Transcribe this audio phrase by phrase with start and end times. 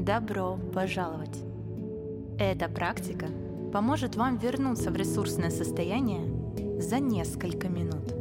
[0.00, 1.44] Добро пожаловать!
[2.38, 3.26] Эта практика
[3.70, 6.22] поможет вам вернуться в ресурсное состояние
[6.80, 8.14] за несколько минут.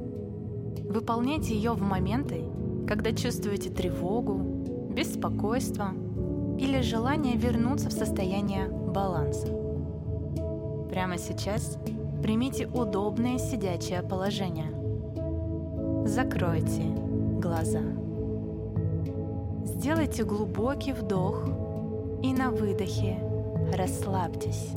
[0.84, 2.44] Выполняйте ее в моменты,
[2.86, 4.34] когда чувствуете тревогу,
[4.94, 5.94] беспокойство
[6.60, 9.48] или желание вернуться в состояние баланса.
[10.90, 11.78] Прямо сейчас
[12.22, 14.74] примите удобное сидячее положение.
[16.06, 16.84] Закройте
[17.42, 17.84] глаза.
[19.64, 21.69] Сделайте глубокий вдох
[22.22, 23.18] и на выдохе
[23.74, 24.72] расслабьтесь.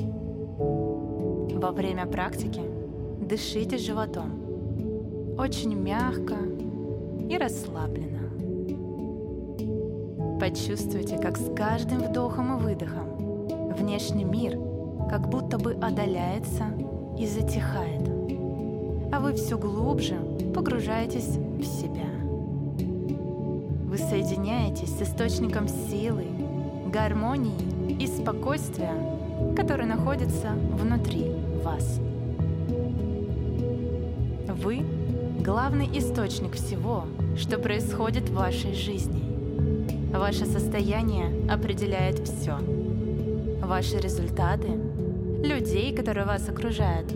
[0.58, 2.60] Во время практики
[3.20, 4.42] дышите животом
[5.38, 6.36] очень мягко
[7.28, 8.30] и расслабленно.
[10.38, 14.58] Почувствуйте, как с каждым вдохом и выдохом внешний мир
[15.08, 16.64] как будто бы отдаляется
[17.18, 18.08] и затихает,
[19.12, 20.16] а вы все глубже
[20.54, 22.08] погружаетесь в себя.
[23.86, 26.24] Вы соединяетесь с источником силы,
[26.92, 28.92] гармонии и спокойствия,
[29.56, 31.24] который находится внутри
[31.64, 31.98] вас.
[34.62, 34.82] Вы–
[35.42, 39.22] главный источник всего, что происходит в вашей жизни.
[40.12, 42.58] Ваше состояние определяет все.
[43.62, 44.68] Ваши результаты,
[45.42, 47.10] людей, которые вас окружают,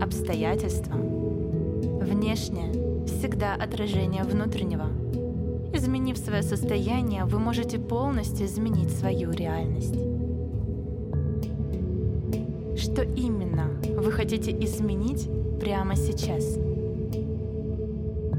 [0.00, 0.94] обстоятельства.
[0.94, 2.72] Внешнее
[3.06, 4.86] всегда отражение внутреннего–
[6.16, 9.94] Изменив свое состояние, вы можете полностью изменить свою реальность.
[12.76, 15.28] Что именно вы хотите изменить
[15.60, 16.58] прямо сейчас?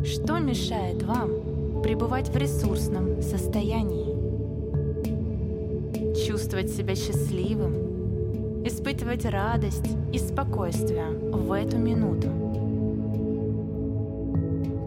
[0.03, 4.15] Что мешает вам пребывать в ресурсном состоянии?
[6.27, 12.27] Чувствовать себя счастливым, испытывать радость и спокойствие в эту минуту.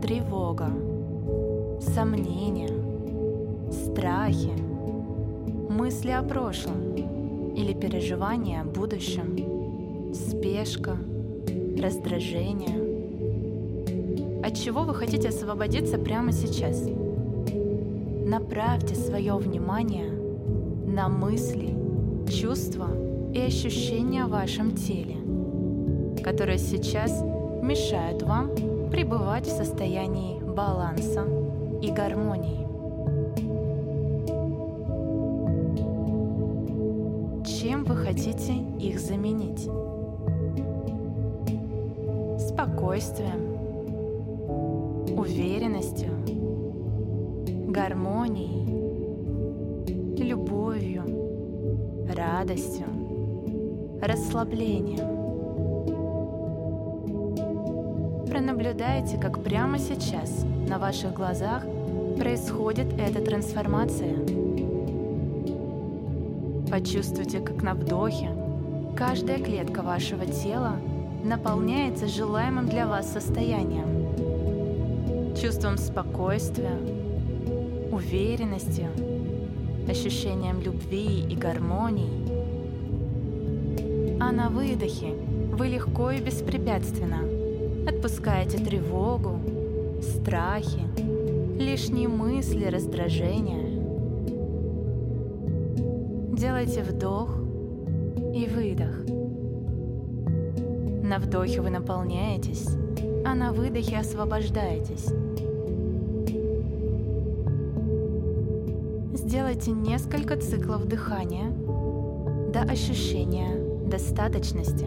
[0.03, 0.71] Тревога,
[1.81, 2.71] сомнения,
[3.73, 4.53] страхи,
[5.71, 6.95] мысли о прошлом
[7.55, 10.97] или переживания о будущем, спешка,
[11.79, 12.91] раздражение.
[14.45, 16.87] От чего вы хотите освободиться прямо сейчас?
[18.27, 20.11] Направьте свое внимание
[20.87, 21.75] на мысли,
[22.31, 22.89] чувства
[23.33, 25.17] и ощущения в вашем теле,
[26.23, 27.23] которые сейчас
[27.63, 28.51] мешают вам
[28.91, 31.40] пребывать в состоянии баланса
[31.83, 32.67] и гармонии.
[37.45, 39.69] Чем вы хотите их заменить?
[42.39, 43.57] Спокойствием,
[45.17, 46.11] уверенностью,
[47.69, 48.67] гармонией,
[50.17, 51.05] любовью,
[52.15, 52.87] радостью,
[54.03, 55.20] расслаблением.
[58.41, 61.63] Пронаблюдайте, как прямо сейчас на ваших глазах
[62.17, 64.17] происходит эта трансформация.
[66.71, 68.31] Почувствуйте, как на вдохе
[68.97, 70.77] каждая клетка вашего тела
[71.23, 74.15] наполняется желаемым для вас состоянием,
[75.37, 76.79] чувством спокойствия,
[77.93, 78.87] уверенностью,
[79.87, 82.09] ощущением любви и гармонии.
[84.19, 85.13] А на выдохе
[85.53, 87.40] вы легко и беспрепятственно
[87.87, 89.39] отпускаете тревогу,
[90.01, 90.83] страхи,
[91.59, 93.81] лишние мысли, раздражения.
[96.37, 97.37] Делайте вдох
[98.35, 99.05] и выдох.
[101.03, 102.67] На вдохе вы наполняетесь,
[103.25, 105.09] а на выдохе освобождаетесь.
[109.13, 111.51] Сделайте несколько циклов дыхания
[112.53, 114.87] до ощущения достаточности.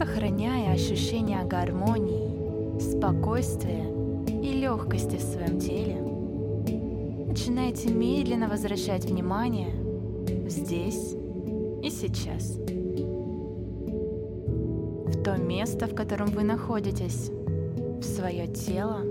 [0.00, 3.84] Сохраняя ощущение гармонии, спокойствия
[4.26, 6.00] и легкости в своем теле,
[7.26, 9.68] начинайте медленно возвращать внимание
[10.48, 11.14] здесь
[11.82, 12.56] и сейчас.
[15.04, 17.30] В то место, в котором вы находитесь,
[18.00, 19.02] в свое тело.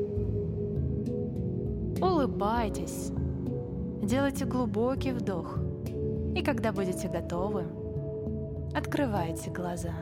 [2.02, 3.12] Улыбайтесь,
[4.02, 5.56] делайте глубокий вдох,
[6.36, 7.66] и когда будете готовы,
[8.74, 9.94] открывайте глаза.